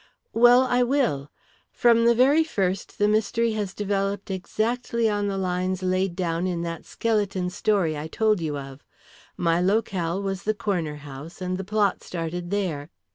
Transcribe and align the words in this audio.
"Well, 0.33 0.63
I 0.63 0.81
will. 0.81 1.29
From 1.71 2.05
the 2.05 2.15
very 2.15 2.43
first 2.43 2.97
the 2.97 3.07
mystery 3.07 3.51
has 3.51 3.75
developed 3.75 4.31
exactly 4.31 5.07
on 5.07 5.27
the 5.27 5.37
lines 5.37 5.83
laid 5.83 6.15
down 6.15 6.47
in 6.47 6.63
that 6.63 6.87
skeleton 6.87 7.51
story 7.51 7.95
I 7.95 8.07
told 8.07 8.41
you 8.41 8.57
of. 8.57 8.83
My 9.37 9.61
locale 9.61 10.19
was 10.19 10.41
the 10.41 10.55
corner 10.55 10.95
house, 11.05 11.39
and 11.39 11.55
the 11.55 11.63
plot 11.63 12.01
started 12.01 12.49
there. 12.49 12.89